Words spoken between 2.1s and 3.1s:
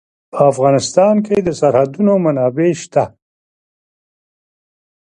منابع شته.